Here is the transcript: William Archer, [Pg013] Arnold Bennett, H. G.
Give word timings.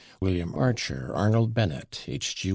William 0.19 0.55
Archer, 0.55 1.11
[Pg013] 1.13 1.15
Arnold 1.15 1.53
Bennett, 1.53 2.03
H. 2.07 2.35
G. 2.35 2.49